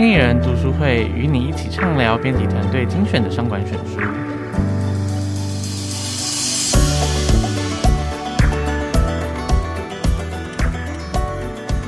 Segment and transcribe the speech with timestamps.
[0.00, 3.98] 经理人读书会与你一起畅聊编辑团队精选的商管选书。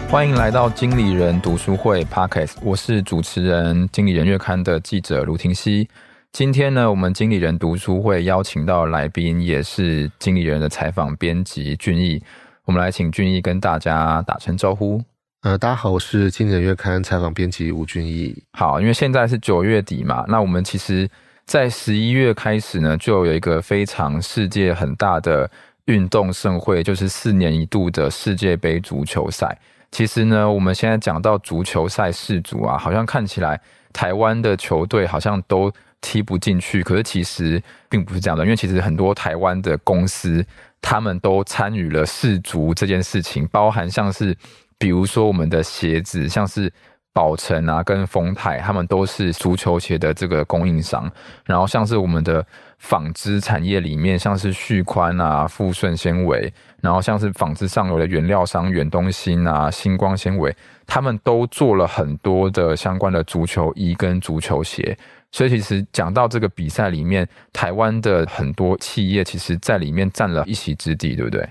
[0.09, 5.89] 欢迎来到经理人读书会 Podcast，我是主持人经理人月刊的记者卢廷熙。
[6.33, 12.21] 今天呢，我们经理人读书会邀请到来宾，也是经理人的采访编辑俊毅。
[12.65, 15.01] 我们来请俊毅跟大家打声招呼。
[15.43, 18.45] 呃，大家好，我是经理人月刊采访编辑吴俊义。
[18.53, 21.09] 好，因为现在是九月底嘛，那我们其实，
[21.47, 25.51] 在十一月开始呢，就有一个非常世界很大的
[25.87, 29.59] 运动盛会，就是四年一度的世界杯足球赛。
[29.91, 33.59] 其实呢，我们现在讲到足球赛世足啊，好像看起来
[33.95, 35.73] 台湾的球队好像都
[36.03, 40.45] 踢不进去，可是其实并不是这样的，因为其实很多台湾的公司，
[40.83, 44.37] 他们都参与了世足这件事情，包含像是。
[44.81, 46.73] 比如说，我们的鞋子，像是
[47.13, 51.11] 宝成啊，跟丰泰，他们都是足球鞋的这个供应商。
[51.45, 52.43] 然后，像是我们的
[52.79, 56.51] 纺织产业里面，像是旭宽啊、富顺纤维，
[56.81, 60.57] 然后像是纺织上游的原料商远东新啊、星光纤维，
[60.87, 64.97] 他们都做了很多的相关的足球衣跟足球鞋。
[65.31, 71.47] 所以，其实讲到这个比赛里面，台湾的很多企业，其实在里面占了一席之地，对不对？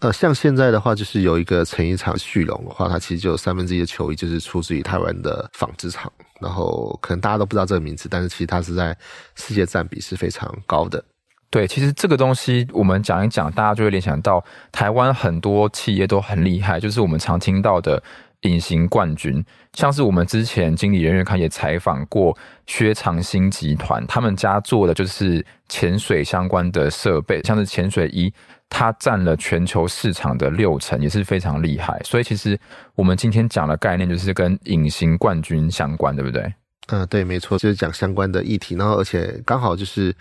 [0.00, 6.12] 呃，像现在的话，就是有一个成衣厂旭龙的话，它其实就有三分之一的球衣就是出自于台湾的纺织厂。
[6.40, 8.96] 然后可能大家都不知道这个名字，但是其实它是在
[9.34, 11.04] 世界占比是非常高的。
[11.50, 18.00] 对，其实这个东西我们讲一讲，大家就会联想到台湾很多企业都很厉害，就是我们常听到的
[18.42, 22.36] 隐形冠军，像是我们之前经理人月刊也采访过
[22.66, 28.32] 薛长兴集团，他们家做的就是潜水相关的设备，像是潜水衣。
[28.70, 31.98] 它占了全球市场的六成，也是非常厉害。
[32.04, 32.60] 所以其实
[32.94, 36.52] 我们今天讲的概念就是跟隐形冠军相关，对不对？
[36.88, 38.74] 嗯，对，没错，就是讲相关的议题。
[38.74, 40.14] 然后而且刚好就是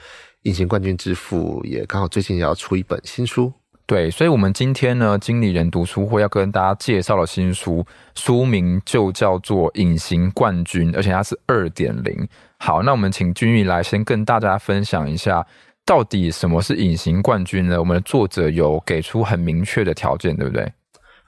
[0.43, 3.51] 隐形冠军之父也刚好最近也要出一本新书。
[3.87, 12.27] 对，所以我们今天呢，经理人读书会要跟大家介绍的新书，书名就叫做《隐形冠军》，而且它是二点零。
[12.57, 15.47] 好，那我们请君毅来先跟大家分享一下。
[15.85, 17.79] 到底什么是隐形冠军呢？
[17.79, 20.69] 我们的作者有给出很明确的条件，对不对？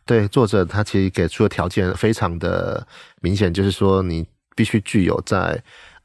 [0.06, 2.86] 对，作者他其实给出的条件非常的
[3.22, 5.58] 明显，就是说你必须具有在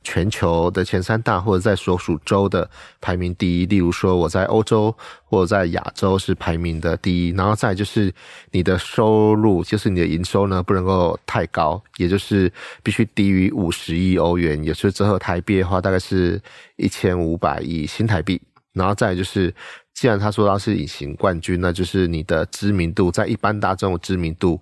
[0.04, 2.70] 全球的前三大或者在所属州的
[3.00, 3.66] 排名第一。
[3.66, 4.94] 例如说我在欧洲
[5.25, 8.12] 或者在亚洲是排名的第一，然后再就是
[8.53, 12.53] 你的收入，就是你的营收呢不能够太高，也就是
[12.84, 16.41] 必须低于五十亿欧元，也就是折合台币的话大概是
[16.76, 18.41] 一千五百亿新台币。
[18.75, 19.54] 然后再就是，
[19.94, 24.60] 既然他说他是隐形冠军，那就是你的知名度在一般大众的知名度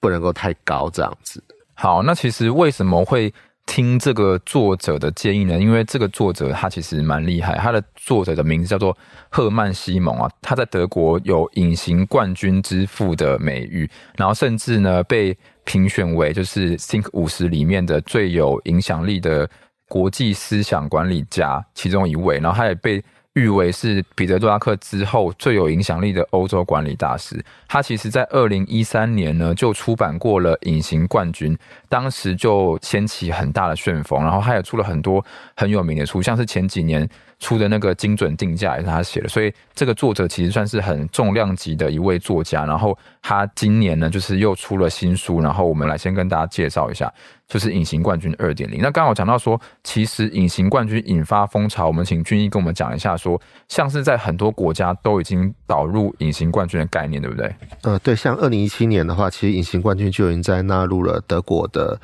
[0.00, 1.44] 不能够太高，这样子。
[1.74, 3.32] 好，那其实为什么会
[3.66, 5.58] 听这个作者的建议呢？
[5.58, 8.96] 因为这个作者他其实蛮厉害，他的作者的名字叫做
[9.28, 19.48] 赫曼西蒙啊，他在德国有“隐形冠军之父”的美誉，然后甚至呢被评选为就是 Think 五十里面的最有影响力的
[19.88, 23.02] 国际思想管理家其中一位，然后他也被。
[23.40, 27.42] 誉为是彼得·杜拉克之后最有影响力的欧洲管理大师。
[27.66, 31.56] 他其实，在二零一三年呢，就出版过了《隐形冠军》，
[31.88, 34.22] 当时就掀起很大的旋风。
[34.22, 35.24] 然后，他也出了很多
[35.56, 37.08] 很有名的书，像是前几年
[37.40, 39.28] 出的那个精准定价也是他写的。
[39.28, 42.64] 所以，这个作者其实算是很重量级的一位作家。
[42.64, 45.40] 然后，他今年呢，就是又出了新书。
[45.40, 47.12] 然后，我们来先跟大家介绍一下。
[47.48, 48.78] 就是隐形冠军二点零。
[48.80, 57.52] 那刚好讲到说，其实隐形冠军引发风潮，我们请俊逸跟我们讲一下说，说像是在很多国家都已经导入隐形冠军的概念，对不对？
[57.82, 62.00] 呃，对，像二零一七年的话，其实隐形冠军就已经在纳入了德国的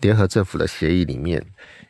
[0.00, 1.40] 联合政府的协议里面。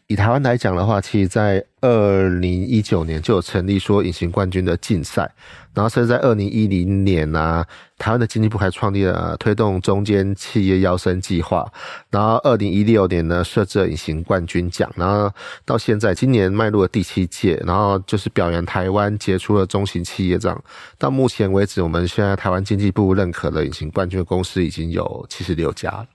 [0.08, 5.30] 以台湾来讲的话，其实，在二零一九年就有成立说隐形冠军的竞赛，
[5.74, 7.62] 然后甚至在二零一零年啊，
[7.98, 11.70] 台湾的经济部还创立了推动中间企业腰身计划，
[12.08, 15.30] 然后二零一六年呢设置了隐形冠军奖，然后
[15.66, 20.64] 到现在今年迈入了第七届，然后就是表扬台湾杰出的中型企业这样。
[20.96, 26.06] 到目前为止，我们现在台湾经济部认可的隐形冠军的公司已经有七十六家了。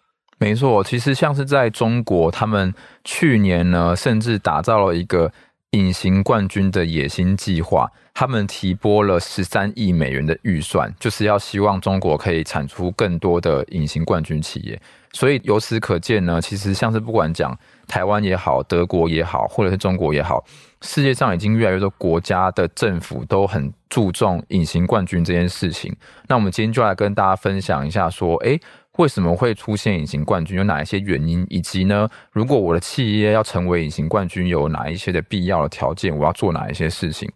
[0.44, 2.74] 没错，其实像是在中国，他们
[3.06, 5.32] 去年呢，甚至打造了一个
[5.72, 14.78] 隐形冠军的野心计划，他们提拨了十三亿美元的预算，就是要希望中国可以产出更多的隐形冠军企业。
[15.14, 17.58] 所以由此可见呢，其实像是不管讲
[17.88, 20.44] 台湾也好，德国也好，或者是中国也好，
[20.82, 25.96] 世界上已经越来越多国家的政府都很注重隐形冠军这件事情。
[26.28, 28.60] 那我们今天就来跟大家分享一下，说，诶
[28.98, 37.28] 为什么会出现隐形冠军，有哪一些原因，以及呢，如果我的企业要成为隐形冠军，有哪一些的必要的条件，我要做哪一些事情？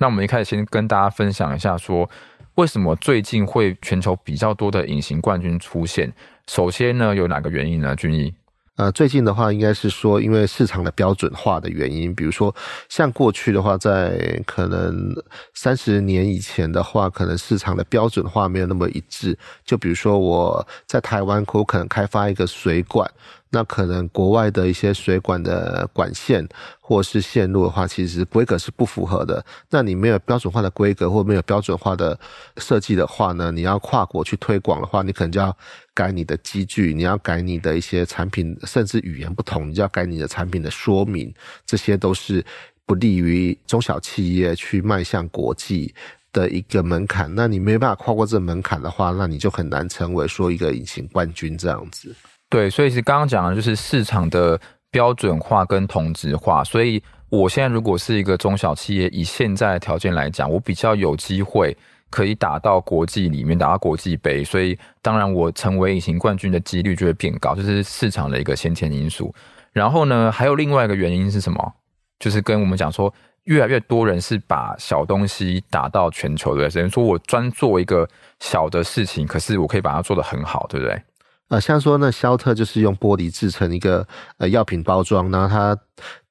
[0.00, 2.10] 那我们一开始先跟大家分享一下，说
[2.56, 6.12] 为什么最近会全球比较多的隐形冠军出现？
[6.48, 7.94] 首先呢，有哪个原因呢？
[7.94, 8.34] 俊毅。
[8.76, 12.52] 呃，最近的话，应该是说，因为市场的标准化的原因，比如说，
[12.88, 15.14] 像过去的话，在可能
[15.54, 19.38] 三十年以前的话，可能市场的标准化没有那么一致。
[19.64, 23.08] 就比如说，我在台湾，我可能开发一个水管。
[23.54, 26.44] 那可能国外的一些水管的管线
[26.80, 29.44] 或是线路的话，其实规格是不符合的。
[29.70, 32.18] 那你没有标准化的规格或没有标准化的
[32.56, 35.56] 设计的话呢，你要跨国去推广的话，你可能就要
[35.94, 41.32] 改你的机具，你要改你的一些产品，甚至语言不同，你就要改你的产品的说明，
[41.64, 42.44] 这些都是
[42.84, 45.94] 不利于中小企业去迈向国际
[46.32, 47.32] 的一个门槛。
[47.32, 52.12] 那你没办法跨过这门槛的话，那你就很难成为说一个隐形冠军这样子。
[52.54, 54.56] 对，所以是刚刚讲的就是市场的
[54.92, 56.62] 标准化跟同质化。
[56.62, 61.76] 所以我现在如果是一个中小企业，以现在的条件来讲，我比较有机会
[62.10, 64.44] 可以打到国际里面，打到国际杯。
[64.44, 69.34] 所以当然我成为隐形冠军的几率就会变高，这是市场的一个先天因素。
[69.72, 71.74] 然后呢，还有另外一个原因是什么？
[72.20, 73.12] 就是跟我们讲说，
[73.46, 78.08] 越来越多人是把小东西打到全球的，等于说我专做一个
[78.38, 81.02] 小的事情，可是我可以把它做得很好，对不对？
[81.48, 84.06] 呃，像说那肖特就是用玻璃制成一个
[84.38, 85.78] 呃药品包装，然后它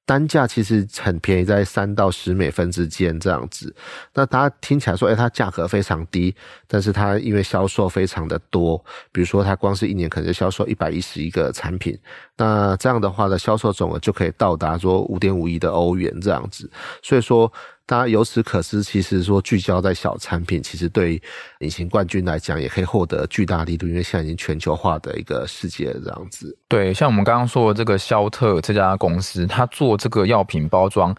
[0.06, 3.74] 单价其实很便宜，在三到十美分之间这样子。
[4.14, 6.36] 那大家听起来说，哎，它价格非常低，
[6.68, 8.78] 但是它因为销售非常的多，
[9.12, 11.98] 比如说它光是一年可能就销售一百一十一个产品，
[12.36, 16.70] 那这样的话的销售总额就可以到达说五点五亿的欧元这样子。
[17.02, 17.52] 所以说。
[17.86, 21.22] 大家由此可知，其实说聚焦在小产品，其实对
[21.60, 26.58] 隐形冠军来讲，也可以获得巨大力度，因为现在已经全球化的一个世界这样子。
[26.70, 31.14] 对，像我们刚刚说的这个肖特这家公司，它做这个药品包装，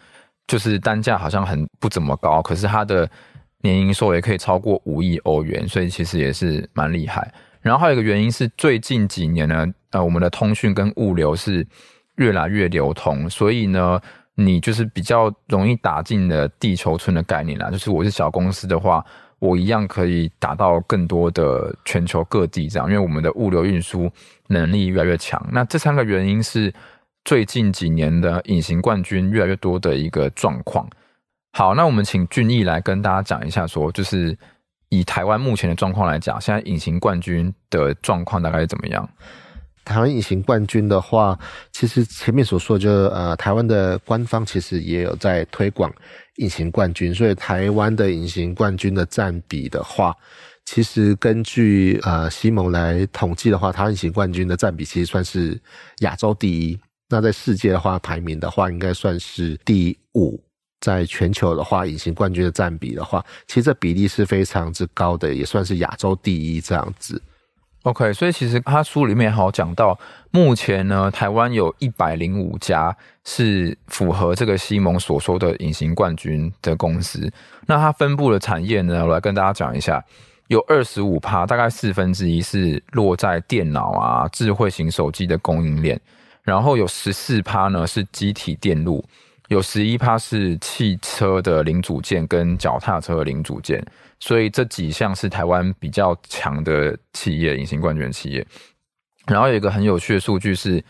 [0.47, 3.09] 就是单价好像很不怎么高，可是它的
[3.61, 7.31] 年营收也可以超过五亿欧元，所以其实也是蛮厉害。
[7.61, 11.67] 然后还有一个原因是，最近几年呢，呃，我们的通讯跟物流是
[12.17, 14.01] 越来越流通，所以呢。
[14.37, 19.05] 你就是比较容易打进的地球村的概念啦，就是我是小公司的话，
[19.39, 24.11] 我一样可以打到更多的全球各地这样，因为我们的物流运输
[24.49, 25.41] 能力越来越强。
[25.53, 26.75] 那这三个原因是
[27.25, 30.89] 最近几年的隐形冠军越来越多的一个状况。
[31.53, 34.37] 好，那我们请俊逸来跟大家讲一下，说就是
[34.89, 39.09] 以台湾目前的状况来讲，现在隐形冠军的状况大概是怎么样？
[39.85, 41.39] 台湾隐形冠军的话，
[41.73, 45.93] 其实前面所说就呃，台湾的官方其实也有在推广
[46.37, 50.15] 隐形冠军，所以台湾的隐形冠军的占比的话，
[50.65, 55.61] 其实根据呃西蒙来统计的话，台湾隐形冠军的占比其实算是
[56.01, 56.79] 亚洲第一。
[57.09, 60.43] 那在世界的话，排名的话应该算是第五。
[60.81, 67.21] 在全球的话，隐形冠军的占比的话，其实这比例是非常之高的，也算是亚洲第一这样子。
[67.85, 69.99] OK，所以其实他书里面好讲到，
[70.31, 77.31] 目前呢，台湾有一百零五家是符合这个西蒙所说的隐形冠军的公司。
[77.67, 80.03] 那它分布的产业呢，我来跟大家讲一下，
[80.47, 86.01] 有二十五趴，大概四分之一是落在电脑啊、智慧型手机的供应链，
[86.43, 89.05] 然后有十四趴呢是机体电路，
[89.49, 93.85] 有十一趴是汽车的零组件跟脚踏车的零组件。
[94.27, 98.47] 所以这几项是台湾比较强的企业，隐形冠军企业。
[99.27, 100.83] 然后有一个很有趣的数据是，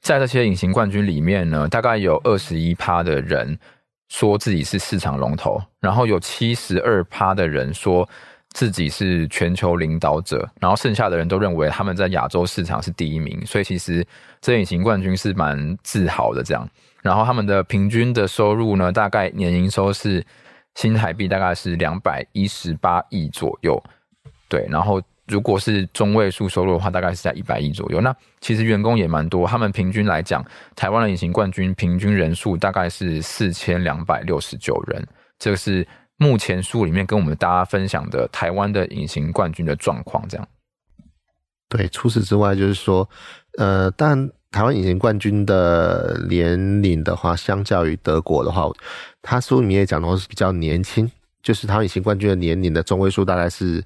[0.00, 3.58] 在这些隐形冠军里面呢，大概有二十一趴的人
[4.08, 8.08] 说自己是市场龙头，然后有七十二趴的人说
[8.50, 13.44] 自己是全球领导者，然后剩下的人都认为他们在亚洲市场是第一名。
[13.44, 14.06] 所以其实
[14.40, 16.68] 这隐形冠军是蛮自豪的这样。
[17.02, 20.24] 然后他们的平均的收入呢，大概年营收是。
[20.76, 23.82] 新台币大概是两百一十八亿左右，
[24.48, 28.00] 对，然后如果是中位数收入的话，大概是在一百亿左右。
[28.00, 30.44] 那其实员工也蛮多，他们平均来讲，
[30.76, 35.04] 台湾的隐形冠军平均人数大概是四千两百六十九人，
[35.38, 35.84] 这个是
[36.16, 40.28] 目前书里面跟我们大家分享的台湾的隐形冠军的状况。
[40.28, 40.48] 这样，
[41.68, 43.08] 对，除此之外就是说，
[43.58, 44.30] 呃，但。
[44.56, 48.72] 台湾隐形冠军的年龄的话，相较于德国的话，
[49.20, 51.10] 他书里面也讲的话是比较年轻，
[51.42, 53.84] 就是台湾隐形冠军的年龄的中位数大概是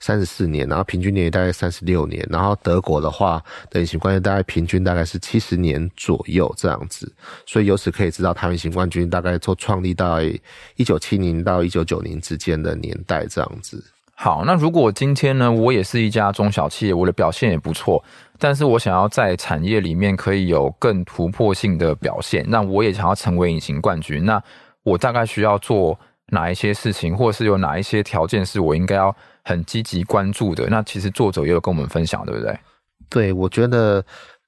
[0.00, 7.12] 三十四年，然后平均年龄大概三十六年，然后德国的话的隐形冠军大概平均大概是七十年左右这样子，
[7.44, 10.22] 所以由此可以知道台湾隐形冠军大概从创立到
[10.76, 13.84] 一九七零到一九九零之间的年代这样子。
[14.18, 18.02] 好，那如果今天呢，我也是一家中小企业，我的表现也不错，
[18.38, 24.42] 但是我想要在产业里面可以有更突破性的表现，那我也想要成为隐形冠军，那
[24.82, 30.66] 我大概需要做哪一些事情，或者是有哪一些条件是我应该要很积极关注的？
[30.68, 32.58] 那其实作者也有跟我们分享，对不对？
[33.10, 34.02] 对，我觉得。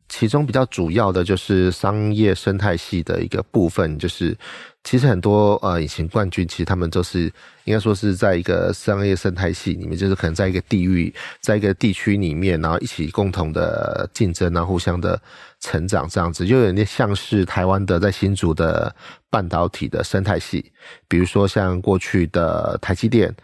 [0.08, 4.36] 其中比较主要的就是商业生态系的一个部分，就是
[4.84, 7.30] 其实很多呃隐形冠军，其实他们都是
[7.64, 15.20] 应该说是在一个商业生态系里面，就是可能在一个地域，在一个地区里面，然后一起共同的竞争，然后互相的
[15.60, 18.94] 成长这样子，就有点像是台湾的在新竹的
[19.28, 20.72] 半导体的生态系，
[21.06, 23.34] 比如说像过去的台积电，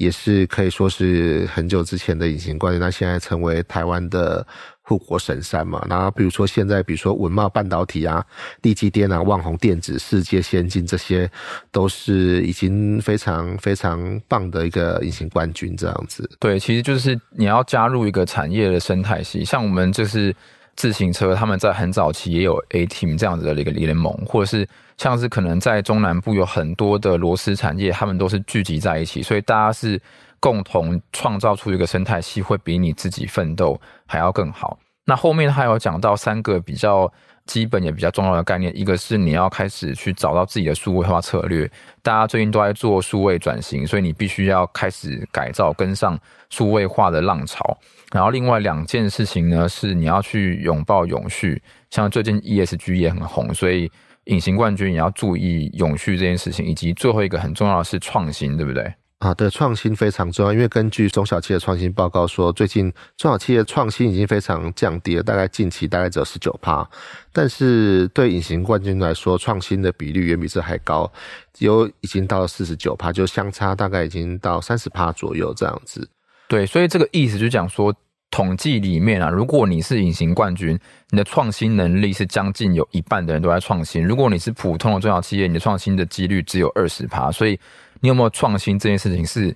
[0.00, 4.44] 也是可以说是很久之前的隐形冠军，那现在成为台湾的。
[4.82, 8.26] 护国神山嘛，然后比如说现在，比如说文茂半导体啊、
[8.60, 11.30] 地基电啊、旺宏电子、世界先进，这些
[11.70, 16.28] 都是已经非常非常棒的一个隐形冠军这样子。
[16.40, 20.34] 对，其实就是你要加入一个产业的生态系，像我们就是
[20.76, 30.00] 自行车，他们在很早期也有 A Team 这样子的一个联盟，或者是像是可能在中南部有很多的螺丝产业，他们都是聚集在一起，所以大家是。
[30.42, 34.78] 共同创造出一个生态系，会比你自己奋斗还要更好。
[35.04, 37.12] 那后面还有讲到三个比较
[37.50, 41.68] 基本也比较重要的概念，一个是你要开始去找到自己的数位化策略。
[42.00, 46.16] 大家最近都在做数位转型，所以你必须要开始改造，跟上
[46.48, 47.76] 数位化的浪潮。
[48.12, 53.90] 然后另外两件事情呢，是你要去拥抱永续，像最近 ESG 也很红，所以
[54.26, 56.64] 隐形冠军也要注意永续这件事情。
[56.64, 58.94] 以及最后一个很重要的是创新，对不对？
[59.20, 66.88] 啊，对，创新非常重要，因为根据中小企业创新报告说，最近中小企业创新已经非常降低了，大概近期大概只有十九趴，
[67.30, 71.12] 但是对隐形冠军来说，创新的比率远比这还高，
[71.58, 76.08] 有已经到了四十九趴，就相差大概已经到三十趴左右这样子。
[76.48, 77.94] 对，所以这个意思就讲说，
[78.30, 87.60] 统计里面啊，如果你是隐形冠军，你的创新能力是将近有一半的人都在创新；如果你是普通的中小企业，你的创新的几率只有二十趴，所以。
[88.00, 89.54] 你有没有创新这件事情是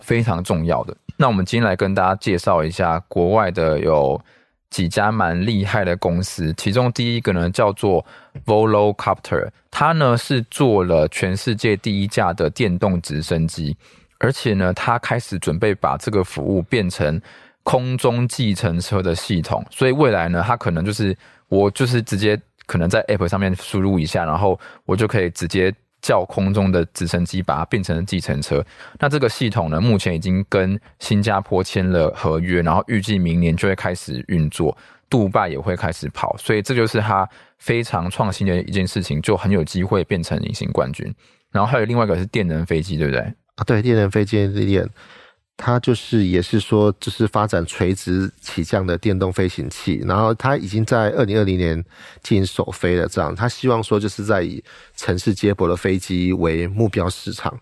[0.00, 0.96] 非常重要的。
[1.16, 4.20] 那我们今天来跟大家介绍一下国外的有
[4.70, 8.04] 几家蛮厉害的公司，其中第一个呢叫做
[8.46, 13.76] Volocopter，它呢是做了全世界第一架的电动直升机，
[14.18, 17.20] 而且呢它开始准备把这个服务变成
[17.62, 21.16] 空中计程车的系统，所以未来呢它可能就是
[21.48, 25.72] 我就是直接可能在 App 上面输入一下，然后我就可以直接。
[26.02, 28.62] 叫空中的直升机把它变成了计程车，
[28.98, 34.76] 那这个系统呢，目前已经跟新加坡签了合约，然后预计明年就会开始运作，
[35.08, 37.26] 杜拜也会开始跑，所以这就是它
[37.58, 41.14] 非常创新的一件事情，就很有机会变成隐形冠军。
[41.52, 43.20] 然后还有另外一个是电能飞机，对不对？
[43.54, 44.48] 啊，对，电能飞机。
[45.64, 51.76] 它就是也是说，就是发展垂直起降的电动飞行器，然后它已经在二零二零年
[52.20, 53.06] 进行首飞了。
[53.06, 54.60] 这样，他希望说就是在以
[54.96, 57.56] 城市接驳的飞机为目标市场，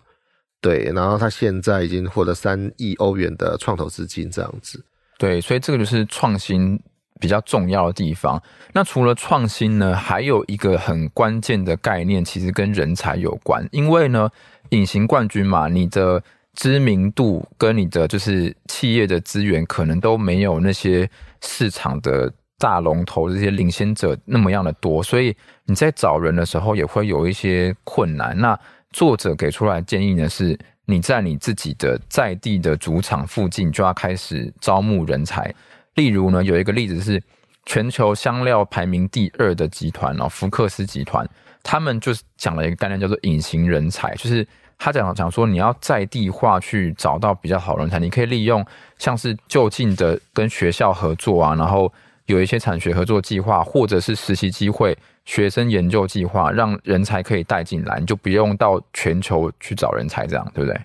[0.59, 0.91] 对。
[0.95, 4.83] 然后他现在已经获得三亿欧元的创投资金，这样子。
[5.19, 6.81] 对，所以这个就是创新
[7.19, 8.41] 比较重要的地方。
[8.73, 13.63] 那除了创新呢，还有一个很关键的概念，其实跟人才有关。
[13.71, 14.27] 因为呢，
[14.69, 16.23] 隐形冠军嘛，你的。
[16.53, 21.09] 知名度跟你的就是企业的资源，可能都没有那些
[21.41, 28.37] 市场的大龙头这些领先者那么样的多，所以你在找人的时候也会有一些困难。
[28.37, 28.59] 那
[28.91, 35.53] 作者给出来建议呢，是你在你自己的在地的主场附近就要开始招募人才。
[35.95, 37.23] 例如呢，有一个例子是
[37.65, 41.27] 全球香料排名第二的集团哦，福克斯集团，
[41.63, 44.45] 他们就是讲了一个概念叫做隐形人才，就是。
[44.83, 48.65] 他讲讲说，你要在地化去找到比较好人才，你可以利用
[48.97, 51.93] 像是就近的跟学校合作啊，然后
[52.25, 60.81] 有一些产学合作计划，或者是实习机会、学生研究计划，让人才可以带进来，你就不用到全球去找人才，这样对不对？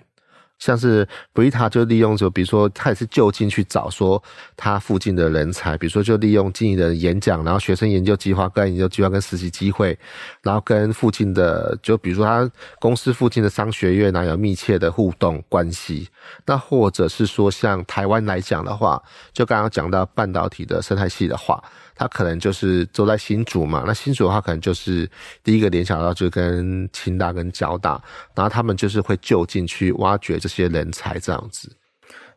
[0.59, 4.21] 像是 Brita 就利用，就比如说他也是就近去找说
[4.55, 9.97] 他附近的人才，比如说就利用经营的演讲，然后学生研究计划、个人研究计划跟实习机会，
[10.41, 12.49] 然后跟附近的就比如说他
[12.79, 16.07] 公司附近的商学院呢有密切的互动关系。
[16.45, 21.63] 那或者是说像台湾来讲的话，就刚刚讲到半导体的生态系的话。
[21.97, 25.09] 他可能就是都在新竹嘛，那新竹的话，可能就是
[25.43, 27.99] 第一个联想到就跟清大跟交大，
[28.35, 31.75] 然后他们就是会就近去挖掘这些人才这样子。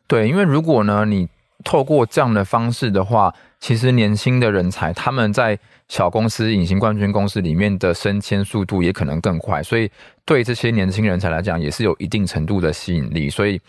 [0.06, 1.28] 对，因为如果呢，你
[1.62, 9.90] 透过这样的方式的话，其实年轻的人才他们在小公司、隐形冠军公司里面的升迁速度也可能更快，所以
[10.24, 13.60] 对这些年轻人才来讲，也是有一定程度的吸引力，所以。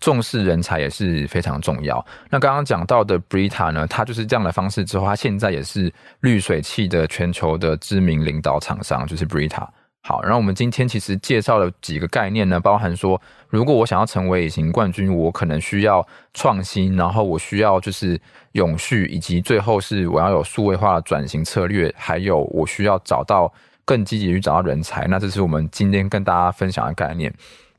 [0.00, 2.04] 重视人才也是非常重要。
[2.30, 9.68] 那刚刚讲到的 Brita 呢，它就是这样的方式之后，它现在也是滤水器的全球的知名领导厂商，就是 Brita。
[10.02, 18.18] 好，然后我们今天其实介绍了几个概念呢，包含说，如果我想要成为隐形冠军，我可能需要创新，然后我需要就是
[18.52, 23.52] 永续，以及最后是我要有数位化的转型策略，还有我需要找到
[23.84, 25.06] 更积极去找到人才。
[25.06, 27.30] 那这是我们今天跟大家分享的概念。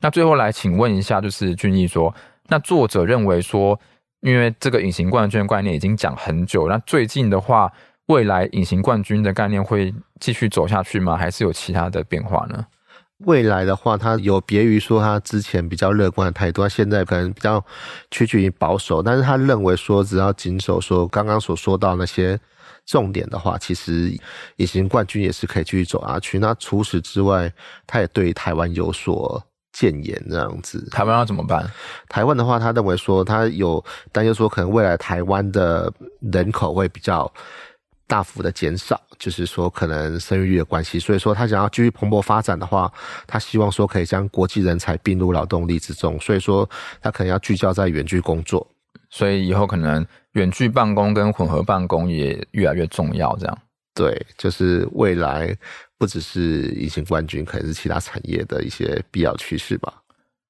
[0.02, 2.14] 那最后来请问一下，就是俊毅说，
[2.48, 3.80] 那作者认为说，
[4.20, 7.72] 因为这个隐形冠军的概念已经讲很久，那最近的话。
[8.06, 11.16] 未来隐形冠军的概念会继续走下去吗？
[11.16, 12.66] 还是有其他的变化呢？
[13.18, 17.64] 未来的话，他有别于说他之前比较乐观的态度，他现在可能比较
[18.10, 19.00] 趋近于保守。
[19.00, 22.38] 但是他认为说，只要谨守说刚刚所说到那些
[22.84, 24.12] 重点的话，其实
[24.56, 26.40] 隐形冠军也是可以继续走下去。
[26.40, 27.50] 那除此之外，
[27.86, 29.42] 他也对台湾有所
[29.72, 30.88] 建言，这样子。
[30.90, 31.68] 台湾要怎么办？
[32.08, 35.92] 台湾的话，他认为说他有担忧说，可能未来台湾的
[36.32, 37.32] 人口会比较。
[38.04, 42.92] 大幅的减少，就是说可能生育率的关系，所以说他想要继续蓬勃发展的话，
[43.26, 46.68] 他希望说可以将国际人才并入劳动力之中，所以说
[47.00, 48.68] 他可能要聚焦在远距工作，
[49.08, 53.58] 所以以后可能远距办公跟混合办公也越来越重要，这样。
[53.94, 55.56] 对，就是未来
[56.02, 59.94] 不只是隐形冠军，可能是其他产业的一些必要趋势吧。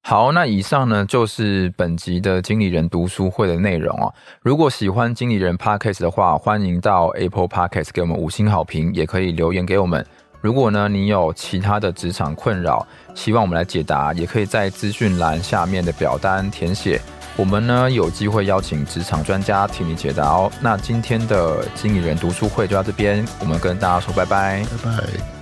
[0.01, 4.11] 好，那以上呢就是本集的经理人读书会的内容哦。
[4.41, 10.03] 如果喜欢经理人 Podcast 的话，欢迎到 Apple Podcast 给我们五星好评，也可以留言给我们。
[10.41, 12.83] 如果呢你有其他的职场困扰，
[13.13, 16.99] 希望我们来解答，也可以在资讯栏下面的表单填写。
[17.37, 20.51] 我们呢有机会邀请职场专家替你解答哦。
[20.59, 25.32] 那今天的经理人读书会就到这边，我们跟大家说拜拜，拜拜。